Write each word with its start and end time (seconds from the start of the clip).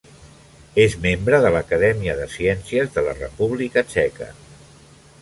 És 0.83 0.95
membre 1.03 1.41
de 1.43 1.51
l'Acadèmia 1.57 2.17
de 2.21 2.27
Ciències 2.39 2.93
de 2.99 3.07
la 3.09 3.17
República 3.23 3.89
Txeca. 3.93 4.35